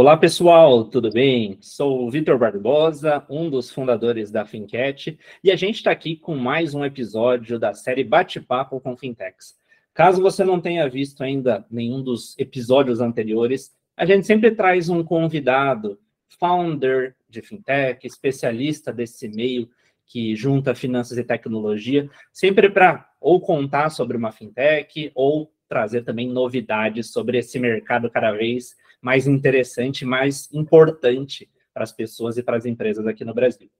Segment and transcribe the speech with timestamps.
[0.00, 1.58] Olá, pessoal, tudo bem?
[1.60, 6.36] Sou o Vitor Barbosa, um dos fundadores da Fincat, e a gente está aqui com
[6.36, 9.56] mais um episódio da série Bate-Papo com Fintechs.
[9.92, 15.02] Caso você não tenha visto ainda nenhum dos episódios anteriores, a gente sempre traz um
[15.02, 15.98] convidado,
[16.38, 19.68] founder de fintech, especialista desse meio
[20.06, 26.28] que junta finanças e tecnologia, sempre para ou contar sobre uma fintech ou trazer também
[26.28, 28.86] novidades sobre esse mercado cada vez mais
[29.26, 33.70] interessante, mais importante para as pessoas e para as empresas aqui no Brasil.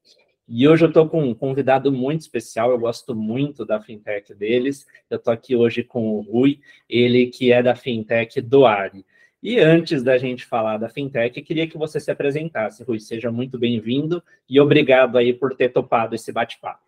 [0.50, 4.86] E hoje eu estou com um convidado muito especial, eu gosto muito da fintech deles.
[5.10, 9.04] Eu estou aqui hoje com o Rui, ele que é da fintech do Ari.
[9.42, 12.98] E antes da gente falar da fintech, queria que você se apresentasse, Rui.
[12.98, 16.80] Seja muito bem-vindo e obrigado aí por ter topado esse bate-papo.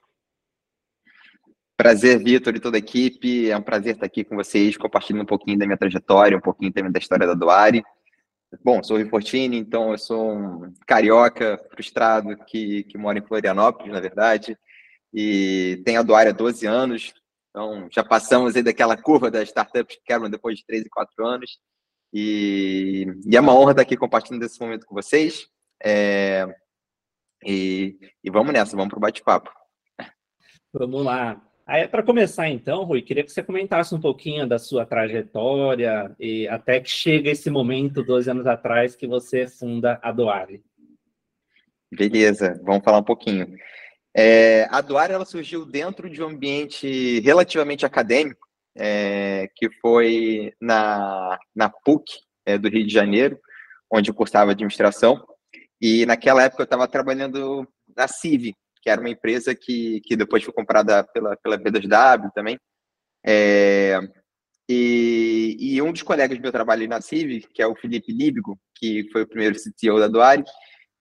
[1.76, 3.50] Prazer, Vitor e toda a equipe.
[3.50, 6.72] É um prazer estar aqui com vocês, compartilhando um pouquinho da minha trajetória, um pouquinho
[6.72, 7.82] também da história da Doari.
[8.64, 13.92] Bom, sou o Rifortini, então eu sou um carioca frustrado que, que mora em Florianópolis,
[13.92, 14.58] na verdade,
[15.14, 17.14] e tenho a Doária há 12 anos,
[17.48, 21.26] então já passamos aí daquela curva das startups que quebram depois de 3 e 4
[21.26, 21.58] anos,
[22.12, 25.46] e, e é uma honra estar aqui compartilhando esse momento com vocês,
[25.82, 26.44] é,
[27.44, 29.50] e, e vamos nessa, vamos para o bate-papo.
[30.72, 31.40] Vamos lá.
[31.70, 36.48] Aí, para começar, então, Rui, queria que você comentasse um pouquinho da sua trajetória e
[36.48, 40.64] até que chega esse momento, 12 anos atrás, que você funda a Doare.
[41.88, 43.54] Beleza, vamos falar um pouquinho.
[44.12, 51.38] É, a Doare ela surgiu dentro de um ambiente relativamente acadêmico, é, que foi na,
[51.54, 53.38] na PUC é, do Rio de Janeiro,
[53.88, 55.24] onde eu cursava administração.
[55.80, 57.64] E naquela época eu estava trabalhando
[57.96, 62.58] na CIV, que era uma empresa que, que depois foi comprada pela, pela B2W também.
[63.24, 63.98] É,
[64.68, 68.58] e, e, um dos colegas do meu trabalho na CIV, que é o Felipe Líbigo,
[68.76, 70.44] que foi o primeiro CTO da Doari,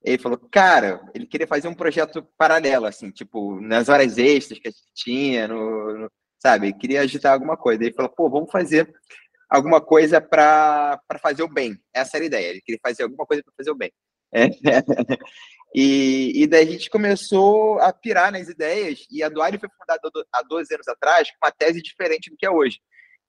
[0.03, 4.69] ele falou, cara, ele queria fazer um projeto paralelo, assim, tipo, nas horas extras que
[4.69, 7.83] a gente tinha, no, no sabe, queria agitar alguma coisa.
[7.83, 8.91] Ele falou, pô, vamos fazer
[9.49, 11.77] alguma coisa para fazer o bem.
[11.93, 13.91] Essa era a ideia, ele queria fazer alguma coisa para fazer o bem.
[14.31, 14.47] É.
[15.73, 20.01] E, e daí a gente começou a pirar nas ideias, e a Doari foi fundada
[20.33, 22.79] há 12 anos atrás com uma tese diferente do que é hoje.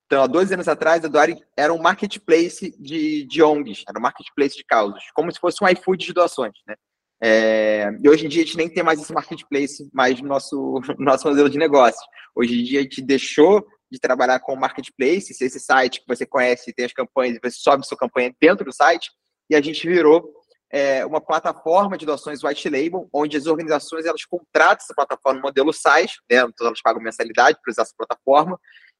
[0.06, 4.02] Então, há 12 anos atrás, a Doari era um marketplace de, de ONGs, era um
[4.02, 6.74] marketplace de causas, como se fosse um iFood de doações, né?
[7.22, 10.80] É, e hoje em dia a gente nem tem mais esse marketplace mais no nosso,
[10.98, 12.00] no nosso modelo de negócio.
[12.34, 16.72] Hoje em dia a gente deixou de trabalhar com marketplace, esse site que você conhece,
[16.72, 19.10] tem as campanhas, você sobe sua campanha dentro do site,
[19.50, 20.32] e a gente virou
[20.72, 25.72] é, uma plataforma de doações white label, onde as organizações elas contratam essa plataforma modelo
[25.72, 26.38] SaaS, né?
[26.38, 28.58] então elas pagam mensalidade para usar essa plataforma,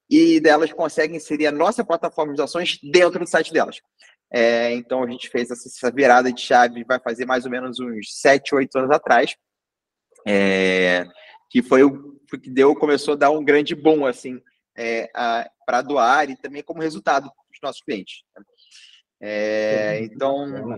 [0.09, 3.81] e delas conseguem inserir a nossa plataforma de doações dentro do site delas.
[4.33, 8.21] É, então a gente fez essa virada de chave, vai fazer mais ou menos uns
[8.21, 9.37] 7, 8 anos atrás,
[10.27, 11.05] é,
[11.49, 14.41] que foi o que deu, começou a dar um grande boom assim,
[14.77, 15.09] é,
[15.67, 18.23] para doar e também como resultado para os nossos clientes.
[19.21, 20.77] É, então,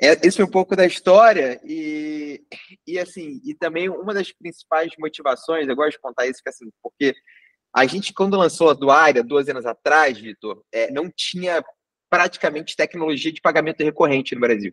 [0.00, 2.42] é, esse é um pouco da história e,
[2.86, 6.70] e assim, e também uma das principais motivações, eu gosto de contar isso, que assim,
[6.82, 7.14] porque
[7.74, 11.62] a gente, quando lançou a Doária, duas anos atrás, Vitor, é, não tinha
[12.08, 14.72] praticamente tecnologia de pagamento recorrente no Brasil.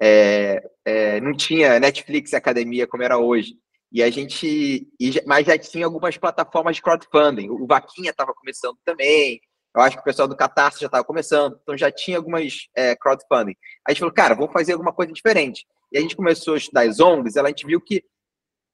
[0.00, 3.56] É, é, não tinha Netflix Academia como era hoje.
[3.92, 4.88] E a gente,
[5.26, 7.50] mas já tinha algumas plataformas de crowdfunding.
[7.50, 9.38] O Vaquinha estava começando também,
[9.74, 12.94] eu acho que o pessoal do Catarse já estava começando, então já tinha algumas é,
[12.94, 13.52] crowdfunding.
[13.52, 13.56] Aí
[13.88, 15.66] a gente falou, cara, vamos fazer alguma coisa diferente.
[15.90, 18.04] E a gente começou a estudar as ONGs, a gente viu que,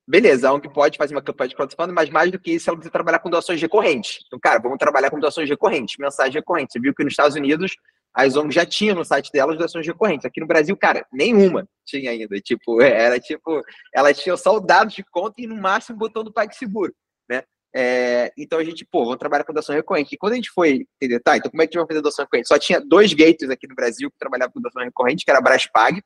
[0.07, 2.77] beleza, a ONG pode fazer uma campanha de crowdfunding, mas mais do que isso, ela
[2.77, 4.25] precisa trabalhar com doações recorrentes.
[4.27, 6.73] Então, cara, vamos trabalhar com doações recorrentes, mensagem recorrente.
[6.73, 7.77] Você viu que nos Estados Unidos
[8.13, 10.25] as ONGs já tinham no site delas doações recorrentes.
[10.25, 12.41] Aqui no Brasil, cara, nenhuma tinha ainda.
[12.41, 13.63] Tipo, era tipo,
[13.95, 16.93] elas tinham só o dado de conta e no máximo botão do PagSeguro,
[17.29, 17.45] né?
[17.75, 20.15] É, então a gente, pô, vamos trabalhar com doação recorrente.
[20.15, 22.03] E quando a gente foi entender, tá, então como é que a gente vai fazer
[22.03, 22.49] doação recorrente?
[22.49, 25.43] Só tinha dois gates aqui no Brasil que trabalhavam com doação recorrente, que era a
[25.43, 26.03] Braspag,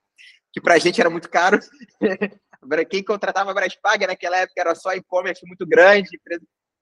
[0.53, 1.59] que pra gente era muito caro.
[2.91, 6.11] Quem contratava a Braspag naquela época era só e-commerce muito grande.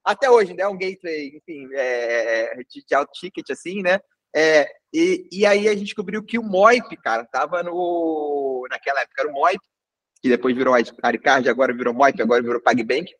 [0.05, 0.67] Até hoje, né?
[0.67, 3.99] Um gateway, enfim, é, de, de alto ticket, assim, né?
[4.35, 8.67] É, e, e aí a gente descobriu que o Moip, cara, tava no.
[8.71, 9.61] Naquela época era o Moip,
[10.23, 13.13] que depois virou Aricard, agora virou Moip, agora virou PagBank.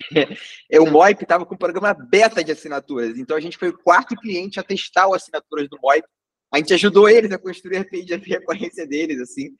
[0.70, 3.78] É, o Moip estava com o programa beta de assinaturas, então a gente foi o
[3.78, 6.06] quarto cliente a testar as assinaturas do Moip.
[6.52, 9.50] A gente ajudou eles a construir a API de recorrência deles, assim.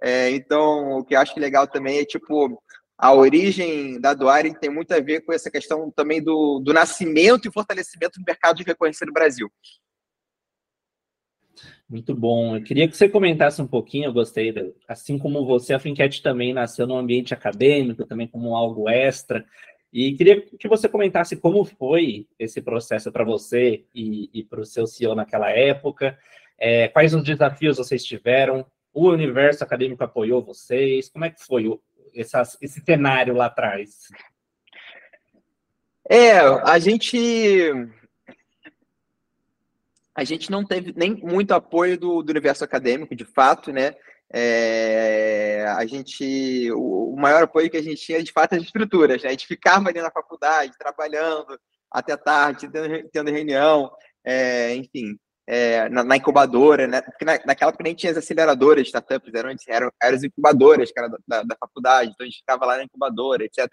[0.00, 2.62] É, então, o que eu acho legal também é, tipo,
[2.96, 7.48] a origem da Doari tem muito a ver com essa questão também do, do nascimento
[7.48, 9.50] e fortalecimento do mercado de recorrência no Brasil.
[11.88, 12.56] Muito bom.
[12.56, 14.52] Eu queria que você comentasse um pouquinho, eu gostei,
[14.86, 19.44] assim como você, a Finquete também nasceu no ambiente acadêmico, também como algo extra.
[19.92, 24.66] E queria que você comentasse como foi esse processo para você e, e para o
[24.66, 26.18] seu CEO naquela época,
[26.58, 31.68] é, quais os desafios vocês tiveram, o universo acadêmico apoiou vocês, como é que foi
[31.68, 31.80] o,
[32.12, 34.08] esse cenário lá atrás?
[36.10, 37.18] É, a gente
[40.14, 43.94] a gente não teve nem muito apoio do, do universo acadêmico, de fato, né?
[44.32, 49.22] É, a gente, o, o, maior apoio que a gente tinha, de fato, as estruturas,
[49.22, 49.28] né?
[49.28, 51.58] A gente ficava ali na faculdade, trabalhando
[51.90, 53.90] até tarde, tendo, tendo reunião,
[54.24, 57.00] é, enfim, é, na, na, incubadora, né?
[57.00, 61.08] Porque na, naquela época nem tinha as aceleradoras startups, eram, eram, eram as incubadoras, cara,
[61.26, 63.66] da, da faculdade, então a gente ficava lá na incubadora, etc.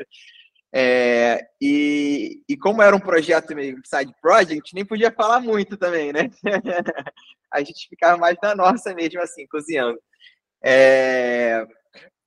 [0.74, 5.42] É, e, e como era um projeto meio side project, a gente nem podia falar
[5.42, 6.30] muito também, né?
[7.52, 10.00] a gente ficava mais na nossa mesmo, assim, cozinhando.
[10.66, 11.68] É,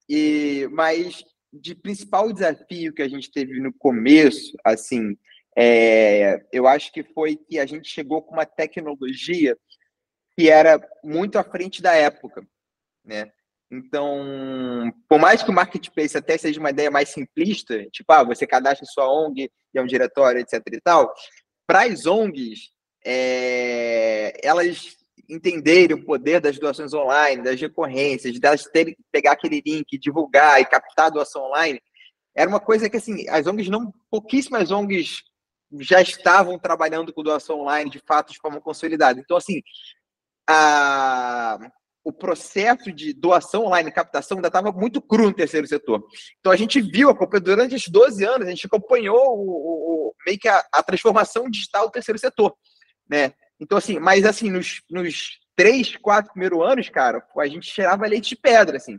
[0.09, 5.17] e, mas de principal desafio que a gente teve no começo, assim,
[5.57, 9.57] é, eu acho que foi que a gente chegou com uma tecnologia
[10.37, 12.47] que era muito à frente da época,
[13.05, 13.31] né?
[13.71, 18.47] Então, por mais que o marketplace até seja uma ideia mais simplista, tipo, ah, você
[18.47, 21.13] cadastra sua ONG e é um diretório, etc e tal,
[21.67, 22.71] para as ONGs,
[23.05, 24.98] é, elas
[25.29, 30.61] entenderem o poder das doações online, das recorrências, delas terem que pegar aquele link, divulgar
[30.61, 31.81] e captar a doação online,
[32.35, 35.23] era uma coisa que, assim, as ONGs não, pouquíssimas ONGs
[35.81, 39.21] já estavam trabalhando com doação online, de fato, de forma consolidada.
[39.21, 39.61] Então, assim,
[40.49, 41.59] a,
[42.09, 46.03] o processo de doação online, captação, ainda estava muito cru no terceiro setor.
[46.41, 50.49] Então a gente viu, durante esses 12 anos, a gente acompanhou o, o meio que
[50.49, 52.57] a, a, transformação digital do terceiro setor.
[53.07, 53.35] Né?
[53.61, 58.31] Então, assim, mas assim, nos, nos três, quatro primeiros anos, cara, a gente cheirava leite
[58.31, 58.99] de pedra, assim.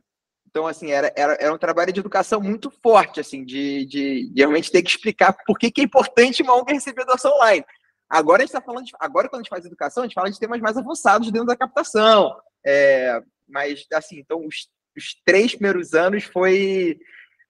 [0.50, 4.42] Então, assim, era, era, era um trabalho de educação muito forte, assim, de, de, de
[4.42, 7.64] realmente ter que explicar por que, que é importante uma ONG receber doação online.
[8.10, 10.32] Agora a gente está falando, de, agora quando a gente faz educação, a gente fala
[10.32, 12.36] de temas mais avançados dentro da captação,
[12.66, 14.68] é, mas, assim, então, os,
[14.98, 17.00] os três primeiros anos foi,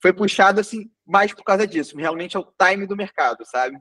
[0.02, 1.98] foi puxado, assim, mais por causa disso.
[1.98, 3.78] Realmente é o time do mercado, sabe?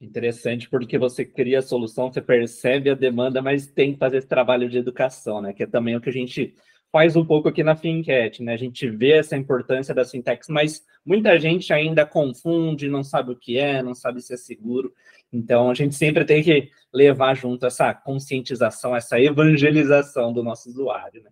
[0.00, 4.28] Interessante, porque você cria a solução, você percebe a demanda, mas tem que fazer esse
[4.28, 5.52] trabalho de educação, né?
[5.52, 6.54] Que é também o que a gente
[6.92, 8.54] faz um pouco aqui na FinCat, né?
[8.54, 13.36] A gente vê essa importância das fintechs, mas muita gente ainda confunde, não sabe o
[13.36, 14.92] que é, não sabe se é seguro.
[15.32, 21.22] Então, a gente sempre tem que levar junto essa conscientização, essa evangelização do nosso usuário,
[21.24, 21.30] né?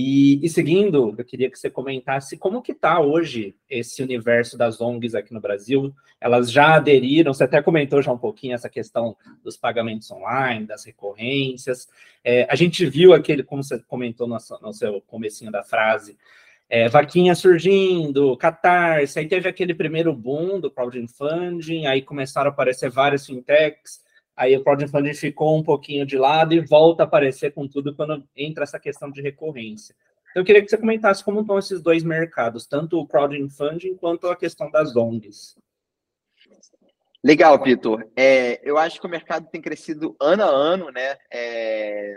[0.00, 4.80] E, e, seguindo, eu queria que você comentasse como que está hoje esse universo das
[4.80, 5.92] ONGs aqui no Brasil.
[6.20, 10.84] Elas já aderiram, você até comentou já um pouquinho essa questão dos pagamentos online, das
[10.84, 11.88] recorrências.
[12.22, 16.16] É, a gente viu aquele, como você comentou no, no seu comecinho da frase,
[16.70, 22.88] é, vaquinha surgindo, Catarse, aí teve aquele primeiro boom do crowdfunding, aí começaram a aparecer
[22.88, 24.00] várias fintechs,
[24.38, 28.24] aí o crowdfunding ficou um pouquinho de lado e volta a aparecer com tudo quando
[28.36, 29.94] entra essa questão de recorrência.
[30.30, 34.28] Então, eu queria que você comentasse como estão esses dois mercados, tanto o crowdfunding quanto
[34.28, 35.56] a questão das ONGs.
[37.24, 38.08] Legal, Vitor.
[38.16, 41.16] É, eu acho que o mercado tem crescido ano a ano, né?
[41.32, 42.14] É,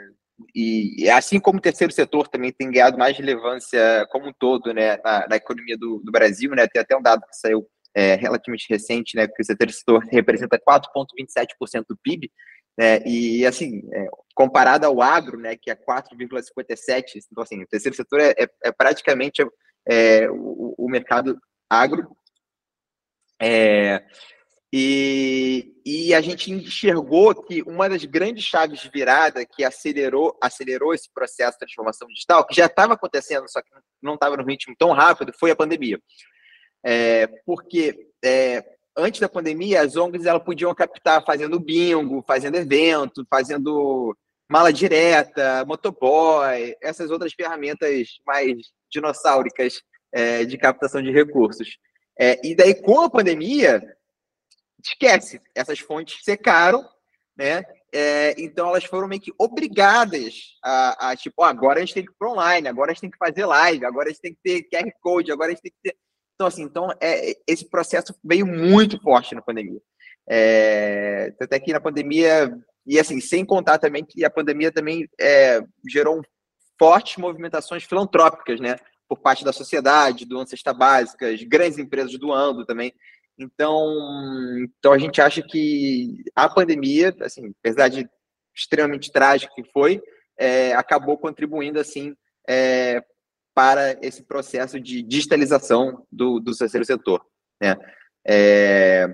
[0.54, 4.98] e assim como o terceiro setor também tem ganhado mais relevância como um todo, né,
[4.98, 6.68] na, na economia do, do, Brasil, né?
[6.68, 11.86] Tem até um dado que saiu é, relativamente recente, né, que o setor representa 4,27%
[11.89, 12.31] do PIB,
[12.77, 17.95] né, e assim, é, comparado ao agro, né, que é 4,57%, então assim, o terceiro
[17.95, 19.45] setor é, é, é praticamente
[19.88, 21.38] é, o, o, mercado
[21.69, 22.15] agro,
[23.41, 24.03] é,
[24.74, 30.93] e, e a gente enxergou que uma das grandes chaves de virada que acelerou, acelerou
[30.93, 33.69] esse processo de transformação digital, que já estava acontecendo, só que
[34.01, 36.00] não estava no ritmo tão rápido, foi a pandemia.
[36.84, 38.64] É, porque é,
[38.98, 44.16] antes da pandemia, as ONGs elas podiam captar fazendo bingo, fazendo evento, fazendo
[44.50, 48.58] mala direta, motoboy, essas outras ferramentas mais
[48.92, 51.78] dinossáuricas é, de captação de recursos.
[52.20, 53.82] É, e daí, com a pandemia,
[54.84, 56.86] esquece, essas fontes secaram,
[57.38, 57.64] né?
[57.94, 62.12] É, então elas foram meio que obrigadas a, a tipo, agora a gente tem que
[62.12, 64.40] ir para online, agora a gente tem que fazer live, agora a gente tem que
[64.42, 65.98] ter QR Code, agora a gente tem que ter.
[66.41, 69.79] Então, assim, então, é, esse processo veio muito forte na pandemia.
[70.27, 72.51] É, até que na pandemia,
[72.83, 76.24] e assim, sem contar também que a pandemia também é, gerou
[76.79, 78.75] fortes movimentações filantrópicas, né?
[79.07, 82.91] Por parte da sociedade, doando cesta básicas, grandes empresas doando também.
[83.38, 83.86] Então,
[84.79, 88.10] então a gente acha que a pandemia, assim, apesar de
[88.55, 90.01] extremamente trágico que foi,
[90.39, 92.15] é, acabou contribuindo assim
[92.50, 93.03] é,
[93.53, 97.25] para esse processo de digitalização do, do terceiro setor.
[97.62, 97.75] Né?
[98.25, 99.08] É,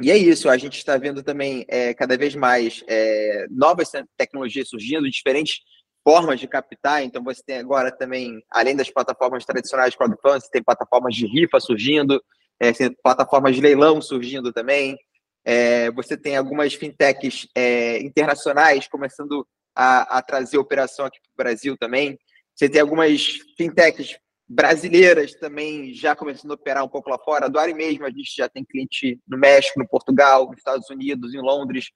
[0.00, 4.68] e é isso, a gente está vendo também é, cada vez mais é, novas tecnologias
[4.68, 5.60] surgindo, diferentes
[6.02, 7.02] formas de captar.
[7.02, 11.26] Então, você tem agora também, além das plataformas tradicionais de crowdfunding, você tem plataformas de
[11.26, 12.22] rifa surgindo,
[12.58, 12.72] é,
[13.02, 14.96] plataformas de leilão surgindo também.
[15.44, 21.44] É, você tem algumas fintechs é, internacionais começando a, a, trazer operação aqui para o
[21.44, 22.18] Brasil também.
[22.54, 27.48] Você tem algumas fintechs brasileiras também já começando a operar um pouco lá fora.
[27.48, 31.32] Do Ari mesmo, a gente já tem cliente no México, no Portugal, nos Estados Unidos,
[31.32, 31.90] em Londres.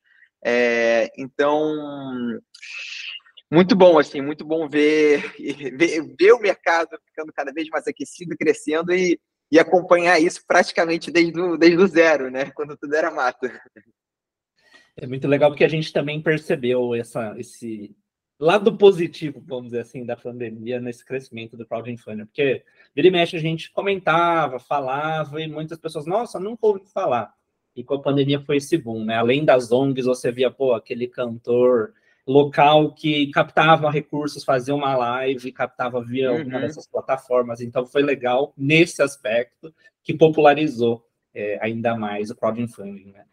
[0.44, 1.75] É, então,
[3.50, 5.34] muito bom, assim, muito bom ver,
[5.76, 9.18] ver, ver, o mercado ficando cada vez mais aquecido, crescendo e,
[9.50, 12.50] e acompanhar isso praticamente desde o, desde zero, né?
[12.52, 13.50] Quando tudo era mato.
[14.96, 17.96] É muito legal porque a gente também percebeu essa, esse
[18.44, 22.62] lado positivo, vamos dizer assim, da pandemia nesse crescimento do crowdfunding, porque
[22.94, 27.32] vira e mexe a gente comentava, falava e muitas pessoas, nossa, nunca ouvi falar.
[27.74, 29.16] E com a pandemia foi esse boom, né?
[29.16, 31.92] Além das ONGs, você via, pô, aquele cantor
[32.26, 36.42] local que captava recursos, fazia uma live, captava via uhum.
[36.42, 37.60] uma dessas plataformas.
[37.60, 43.12] Então foi legal nesse aspecto que popularizou é, ainda mais o crowdfunding.
[43.12, 43.24] Né?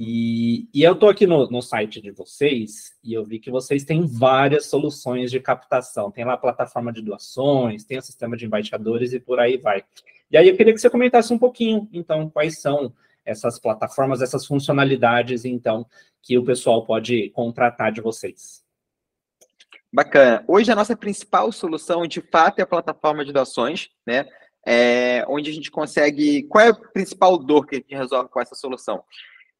[0.00, 3.82] E, e eu estou aqui no, no, site de vocês e eu vi que vocês
[3.82, 6.08] têm várias soluções de captação.
[6.08, 9.82] Tem lá a plataforma de doações, tem o sistema de embaixadores e por aí vai.
[10.30, 12.94] E aí eu queria que você comentasse um pouquinho, então, quais são
[13.26, 15.84] essas plataformas, essas funcionalidades, então,
[16.22, 18.62] que o pessoal pode contratar de vocês.
[19.92, 20.44] Bacana.
[20.46, 24.28] Hoje a nossa principal solução, de fato, é a plataforma de doações, né?
[24.64, 26.44] É, onde a gente consegue.
[26.44, 29.02] Qual é a principal dor que a gente resolve com essa solução?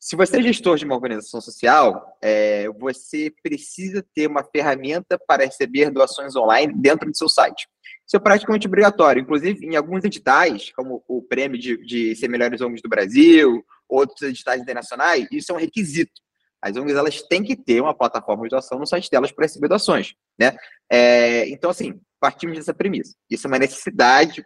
[0.00, 5.44] Se você é gestor de uma organização social, é, você precisa ter uma ferramenta para
[5.44, 7.68] receber doações online dentro do seu site.
[8.06, 9.20] Isso é praticamente obrigatório.
[9.20, 14.22] Inclusive, em alguns editais, como o prêmio de, de ser melhores ONGs do Brasil, outros
[14.22, 16.20] editais internacionais, isso é um requisito.
[16.62, 19.68] As ONGs elas têm que ter uma plataforma de doação no site delas para receber
[19.68, 20.56] doações, né?
[20.90, 23.14] É, então, assim, partimos dessa premissa.
[23.28, 24.44] Isso é uma necessidade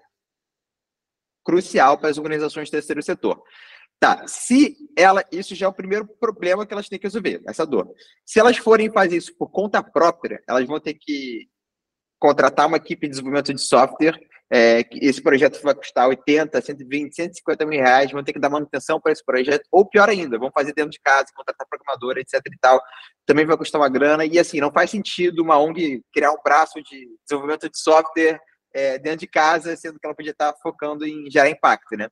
[1.44, 3.42] crucial para as organizações do terceiro setor.
[4.02, 7.64] Tá, se ela, isso já é o primeiro problema que elas têm que resolver, essa
[7.64, 7.88] dor.
[8.26, 11.46] Se elas forem fazer isso por conta própria, elas vão ter que
[12.18, 14.18] contratar uma equipe de desenvolvimento de software.
[14.52, 18.10] É, esse projeto vai custar 80, 120, 150 mil reais.
[18.10, 21.00] Vão ter que dar manutenção para esse projeto, ou pior ainda, vão fazer dentro de
[21.00, 22.40] casa, contratar programador, etc.
[22.44, 22.82] e tal.
[23.24, 24.24] Também vai custar uma grana.
[24.26, 28.40] E assim, não faz sentido uma ONG criar um braço de desenvolvimento de software
[28.74, 32.08] é, dentro de casa, sendo que ela podia estar focando em gerar impacto, né?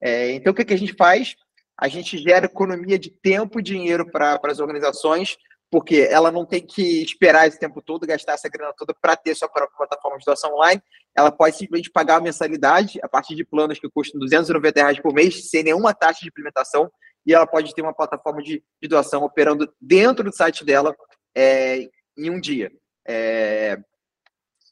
[0.00, 1.34] É, então, o que, que a gente faz?
[1.76, 5.36] A gente gera economia de tempo e dinheiro para as organizações
[5.70, 9.34] porque ela não tem que esperar esse tempo todo, gastar essa grana toda para ter
[9.34, 10.82] sua própria plataforma de doação online.
[11.14, 15.12] Ela pode simplesmente pagar a mensalidade a partir de planos que custam 290 reais por
[15.12, 16.90] mês, sem nenhuma taxa de implementação,
[17.26, 20.96] e ela pode ter uma plataforma de, de doação operando dentro do site dela
[21.34, 22.72] é, em um dia.
[23.06, 23.78] É,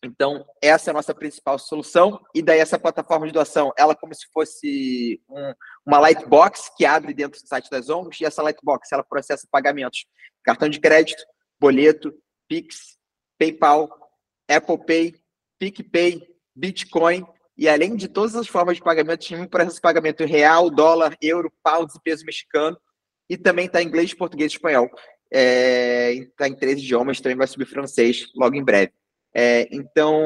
[0.04, 2.20] então, essa é a nossa principal solução.
[2.34, 5.54] E daí, essa plataforma de doação, ela é como se fosse um,
[5.86, 8.20] uma lightbox que abre dentro do site das ONGs.
[8.20, 10.06] E essa lightbox, ela processa pagamentos.
[10.44, 11.22] Cartão de crédito,
[11.58, 12.12] boleto,
[12.48, 12.96] Pix,
[13.38, 13.88] PayPal,
[14.48, 15.14] Apple Pay,
[15.58, 17.26] PicPay, Bitcoin.
[17.56, 21.16] E além de todas as formas de pagamento, tem um processo de pagamento real, dólar,
[21.22, 22.78] euro, pounds e peso mexicano.
[23.28, 24.84] E também está em inglês, português e espanhol.
[24.84, 25.00] Está
[25.32, 28.92] é, tá em três idiomas, também vai subir francês logo em breve.
[29.38, 30.18] É, então,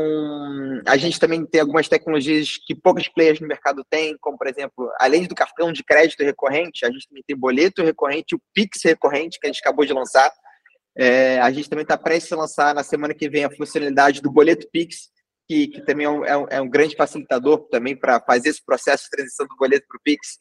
[0.86, 4.88] a gente também tem algumas tecnologias que poucos players no mercado têm, como, por exemplo,
[5.00, 9.40] além do cartão de crédito recorrente, a gente também tem boleto recorrente, o Pix recorrente,
[9.40, 10.30] que a gente acabou de lançar.
[10.96, 14.30] É, a gente também está prestes a lançar na semana que vem a funcionalidade do
[14.30, 15.08] boleto Pix,
[15.48, 19.04] que, que também é um, é um, é grande facilitador também para fazer esse processo
[19.04, 20.36] de transição do boleto para o Pix.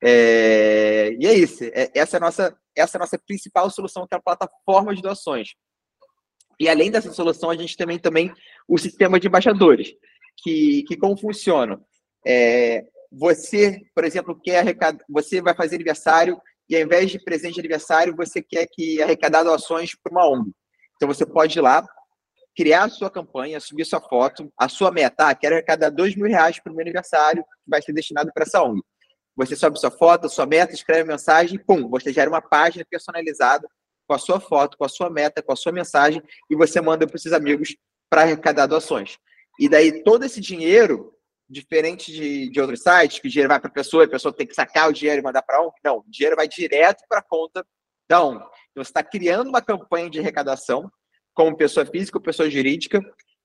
[0.00, 1.64] É, e é isso.
[1.64, 4.94] É, essa, é a nossa, essa é a nossa principal solução, que é a plataforma
[4.94, 5.48] de doações.
[6.58, 8.32] E além dessa solução, a gente também também
[8.68, 9.94] o sistema de embaixadores,
[10.42, 11.80] que, que como funciona?
[12.26, 17.54] É, você, por exemplo, quer arrecadar, você vai fazer aniversário e ao invés de presente
[17.54, 20.50] de aniversário, você quer que arrecadar doações para uma ONG.
[20.96, 21.86] Então você pode ir lá,
[22.56, 26.26] criar a sua campanha, subir sua foto, a sua meta, ah, quero arrecadar dois mil
[26.26, 28.80] reais para o meu aniversário, que vai ser destinado para essa ONG.
[29.36, 33.66] Você sobe sua foto, sua meta, escreve a mensagem, pum, você gera uma página personalizada
[34.12, 37.06] com a sua foto, com a sua meta, com a sua mensagem, e você manda
[37.06, 37.74] para os seus amigos
[38.10, 39.16] para arrecadar doações.
[39.58, 41.14] E daí todo esse dinheiro,
[41.48, 44.46] diferente de, de outros sites, que o dinheiro vai para a pessoa, a pessoa tem
[44.46, 47.22] que sacar o dinheiro e mandar para um, não, o dinheiro vai direto para a
[47.22, 47.64] conta
[48.04, 48.38] Então,
[48.74, 50.90] você está criando uma campanha de arrecadação,
[51.32, 53.00] como pessoa física ou pessoa jurídica,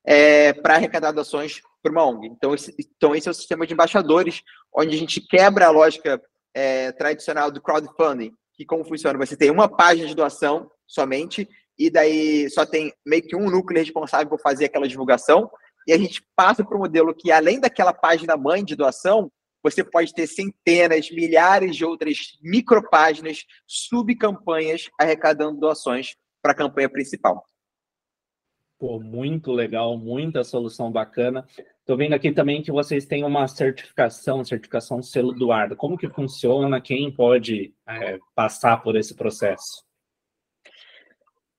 [0.06, 2.28] é, para arrecadar doações para uma ONG.
[2.28, 4.42] Então esse, então, esse é o sistema de embaixadores,
[4.76, 6.22] onde a gente quebra a lógica
[6.54, 9.18] é, tradicional do crowdfunding, que como funciona?
[9.20, 11.48] Você tem uma página de doação somente,
[11.78, 15.50] e daí só tem meio que um núcleo responsável por fazer aquela divulgação,
[15.86, 19.32] e a gente passa para o modelo que, além daquela página mãe de doação,
[19.64, 27.46] você pode ter centenas, milhares de outras micropáginas, subcampanhas arrecadando doações para a campanha principal.
[28.80, 31.46] Pô, muito legal, muita solução bacana.
[31.88, 35.74] Estou vendo aqui também que vocês têm uma certificação, certificação selo do Ardo.
[35.74, 36.82] Como que funciona?
[36.82, 39.86] Quem pode é, passar por esse processo?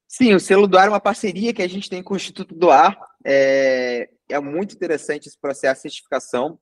[0.07, 2.55] Sim, o selo do ar é uma parceria que a gente tem com o Instituto
[2.55, 3.01] do Ar.
[3.25, 6.59] É, é muito interessante esse processo de certificação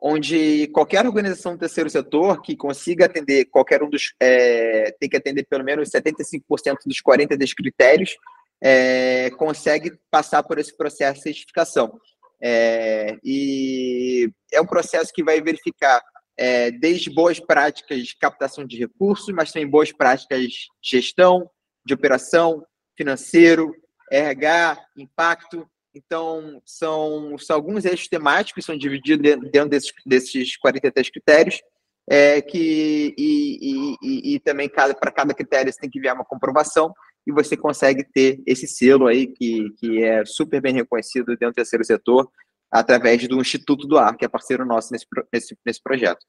[0.00, 4.14] onde qualquer organização do terceiro setor que consiga atender qualquer um dos.
[4.18, 6.40] É, tem que atender pelo menos 75%
[6.86, 8.16] dos 42 critérios,
[8.62, 12.00] é, consegue passar por esse processo de certificação.
[12.42, 16.02] É, e é um processo que vai verificar
[16.36, 21.50] é, desde boas práticas de captação de recursos, mas também boas práticas de gestão,
[21.84, 22.64] de operação,
[22.96, 23.74] financeiro,
[24.10, 31.60] RH, impacto, então, são, são alguns eixos temáticos, são divididos dentro desses, desses 43 critérios,
[32.08, 36.24] é, que, e, e, e também cada, para cada critério você tem que enviar uma
[36.24, 36.92] comprovação,
[37.26, 41.54] e você consegue ter esse selo aí, que, que é super bem reconhecido dentro do
[41.54, 42.30] terceiro setor,
[42.70, 46.24] através do Instituto do Ar, que é parceiro nosso nesse, nesse, nesse projeto.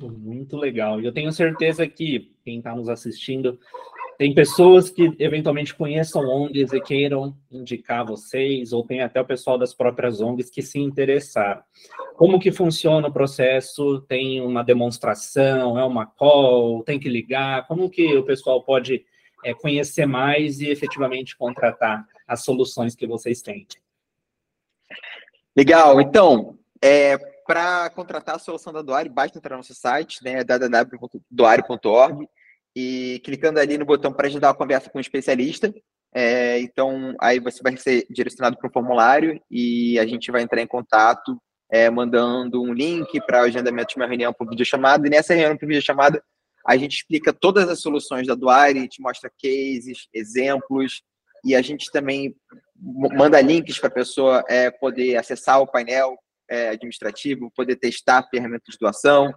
[0.00, 1.00] Muito legal.
[1.00, 3.58] E eu tenho certeza que quem está nos assistindo
[4.20, 9.56] tem pessoas que eventualmente conheçam ONGs e queiram indicar vocês, ou tem até o pessoal
[9.56, 11.62] das próprias ONGs que se interessaram.
[12.16, 14.02] Como que funciona o processo?
[14.02, 17.66] Tem uma demonstração, é uma call, tem que ligar?
[17.66, 19.06] Como que o pessoal pode
[19.44, 23.66] é, conhecer mais e efetivamente contratar as soluções que vocês têm?
[25.56, 30.44] Legal, então, é, para contratar a solução da Doare, basta entrar no nosso site, né,
[30.44, 32.28] www.doare.org,
[32.74, 35.74] e clicando ali no botão para agendar a conversa com um especialista.
[36.14, 40.60] É, então, aí você vai ser direcionado para um formulário e a gente vai entrar
[40.60, 45.06] em contato, é, mandando um link para o agendamento de uma reunião por videochamada.
[45.06, 46.22] E nessa reunião por videochamada,
[46.70, 51.02] a gente explica todas as soluções da Duari, te mostra cases, exemplos,
[51.44, 52.32] e a gente também
[52.80, 56.16] manda links para a pessoa é, poder acessar o painel
[56.48, 59.34] é, administrativo, poder testar ferramentas de doação,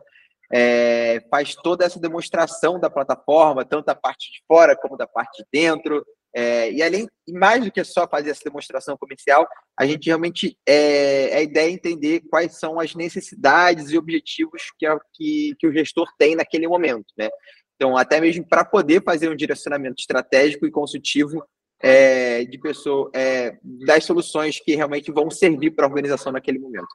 [0.53, 5.41] é, faz toda essa demonstração da plataforma, tanto da parte de fora como da parte
[5.41, 6.05] de dentro.
[6.35, 9.47] É, e além, mais do que só fazer essa demonstração comercial,
[9.79, 14.87] a gente realmente é, a ideia é entender quais são as necessidades e objetivos que,
[15.13, 17.29] que, que o gestor tem naquele momento, né?
[17.75, 21.43] Então, até mesmo para poder fazer um direcionamento estratégico e consultivo
[21.81, 26.87] é, de pessoa, é, das soluções que realmente vão servir para a organização naquele momento.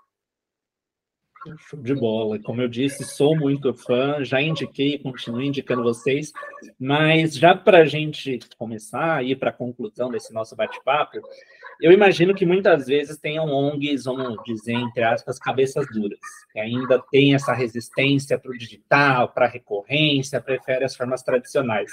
[1.56, 2.38] Show de bola.
[2.38, 6.32] Como eu disse, sou muito fã, já indiquei e continuo indicando vocês,
[6.78, 11.18] mas já para a gente começar a ir para a conclusão desse nosso bate-papo,
[11.80, 16.18] eu imagino que muitas vezes tenham ONGs, vamos dizer, entre aspas, cabeças duras,
[16.52, 21.92] que ainda tem essa resistência para o digital, para a recorrência, prefere as formas tradicionais.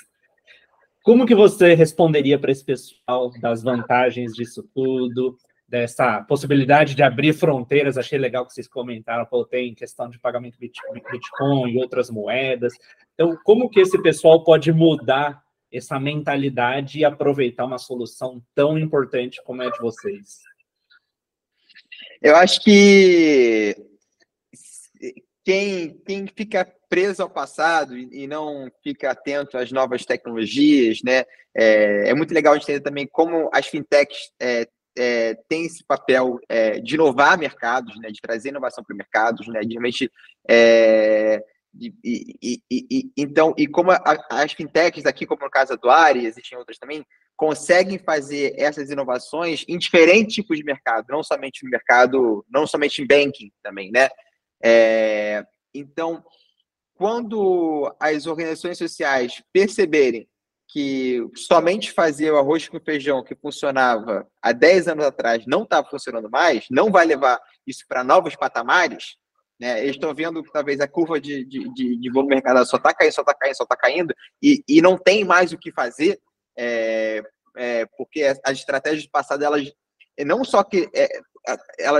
[1.03, 5.37] Como que você responderia para esse pessoal das vantagens disso tudo?
[5.67, 7.97] Dessa possibilidade de abrir fronteiras.
[7.97, 12.73] Achei legal que vocês comentaram, pô, tem questão de pagamento Bitcoin e outras moedas.
[13.13, 19.41] Então, como que esse pessoal pode mudar essa mentalidade e aproveitar uma solução tão importante
[19.43, 20.39] como é de vocês?
[22.21, 23.75] Eu acho que
[25.43, 31.23] quem, quem fica preso ao passado e, não fica atento às novas tecnologias, né?
[31.53, 34.67] É, é muito legal a gente entender também como as fintechs é,
[34.97, 39.61] é, tem esse papel é, de inovar mercados, né, de trazer inovação para mercados, né,
[39.61, 40.11] de realmente
[40.49, 41.43] é,
[41.77, 41.93] e,
[42.41, 46.57] e, e, então e como a, as fintechs aqui, como no caso do Ari, existem
[46.57, 47.05] outras também,
[47.35, 53.01] conseguem fazer essas inovações em diferentes tipos de mercado, não somente no mercado, não somente
[53.01, 54.07] em banking também, né?
[54.63, 56.23] É, então,
[56.93, 60.27] quando as organizações sociais perceberem
[60.75, 65.81] que somente fazer o arroz com feijão que funcionava há 10 anos atrás não está
[65.81, 69.15] funcionando mais, não vai levar isso para novos patamares,
[69.57, 69.81] né?
[69.81, 72.93] Eles estão vendo que talvez a curva de, de, de, de volume mercado só está
[72.93, 76.19] caindo, só está caindo, só está caindo, e, e não tem mais o que fazer,
[76.57, 77.23] é,
[77.55, 79.71] é, porque as estratégias passadas, elas
[80.25, 81.07] não só que é,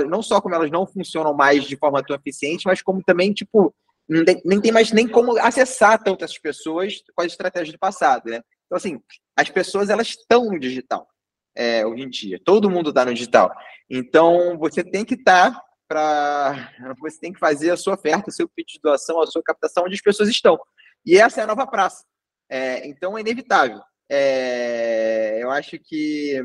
[0.06, 3.74] não só como elas não funcionam mais de forma tão eficiente, mas como também tipo
[4.06, 8.42] nem tem mais nem como acessar tantas pessoas com as estratégias do passado, né?
[8.66, 9.00] Então, assim,
[9.36, 11.08] as pessoas, elas estão no digital
[11.54, 12.40] é, hoje em dia.
[12.44, 13.52] Todo mundo está no digital.
[13.88, 16.72] Então, você tem que estar tá para...
[17.00, 19.84] Você tem que fazer a sua oferta, o seu pitch de doação, a sua captação
[19.84, 20.58] onde as pessoas estão.
[21.04, 22.04] E essa é a nova praça.
[22.48, 23.80] É, então, é inevitável.
[24.10, 26.44] É, eu acho que...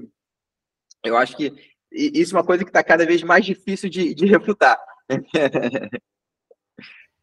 [1.04, 1.52] Eu acho que
[1.92, 4.80] isso é uma coisa que está cada vez mais difícil de, de refutar.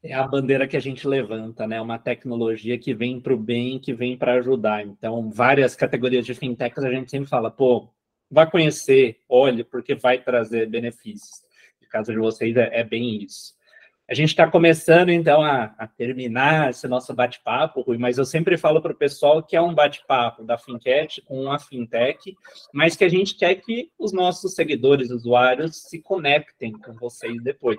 [0.09, 1.79] É a bandeira que a gente levanta, né?
[1.83, 4.83] Uma tecnologia que vem para o bem, que vem para ajudar.
[4.83, 7.90] Então, várias categorias de fintechs a gente sempre fala, pô,
[8.31, 11.42] vá conhecer, olhe, porque vai trazer benefícios.
[11.83, 13.53] No caso de vocês, é, é bem isso.
[14.11, 18.57] A gente está começando, então, a, a, terminar esse nosso bate-papo, Rui, mas eu sempre
[18.57, 22.35] falo para o pessoal que é um bate-papo da Fincat com a Fintech,
[22.73, 27.77] mas que a gente quer que os nossos seguidores, usuários, se conectem com vocês depois.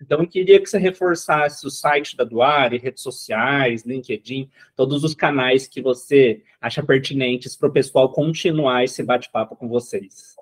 [0.00, 5.16] Então, eu queria que você reforçasse o site da Duare, redes sociais, LinkedIn, todos os
[5.16, 10.36] canais que você acha pertinentes para o pessoal continuar esse bate-papo com vocês.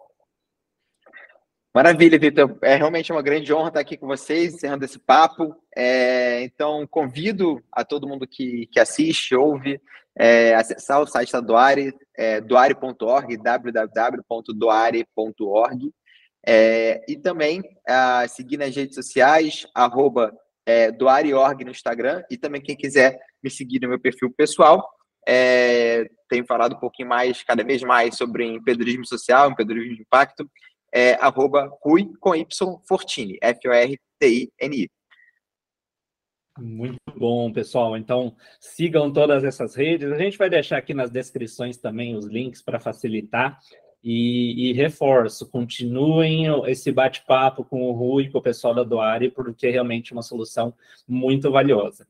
[1.73, 2.59] Maravilha, Vitor.
[2.63, 5.55] É realmente uma grande honra estar aqui com vocês, encerrando esse papo.
[5.77, 9.81] É, então, convido a todo mundo que, que assiste, ouve,
[10.19, 15.95] é, acessar o site da Doare, é, doare.org, www.doare.org.
[16.45, 22.25] É, e também a seguir nas redes sociais, arroba é, doareorg no Instagram.
[22.29, 24.85] E também quem quiser me seguir no meu perfil pessoal,
[25.29, 30.51] é, tenho falado um pouquinho mais, cada vez mais, sobre empreendedorismo social, empreendedorismo de impacto
[30.93, 34.91] é arroba Rui com Y Fortini, F-O-R-T-I-N-I.
[36.59, 37.97] Muito bom, pessoal.
[37.97, 40.13] Então, sigam todas essas redes.
[40.13, 43.59] A gente vai deixar aqui nas descrições também os links para facilitar.
[44.03, 49.67] E, e, reforço, continuem esse bate-papo com o Rui com o pessoal da Doare, porque
[49.67, 50.75] é realmente uma solução
[51.07, 52.07] muito valiosa.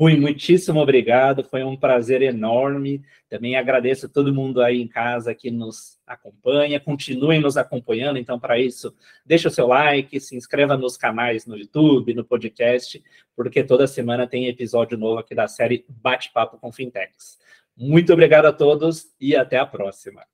[0.00, 3.04] Rui, muitíssimo obrigado, foi um prazer enorme.
[3.28, 8.16] Também agradeço a todo mundo aí em casa que nos acompanha, continuem nos acompanhando.
[8.16, 13.04] Então, para isso, deixa o seu like, se inscreva nos canais no YouTube, no podcast,
[13.36, 17.38] porque toda semana tem episódio novo aqui da série Bate-Papo com Fintechs.
[17.76, 20.24] Muito obrigado a todos e até a próxima.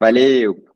[0.00, 0.69] Valeu!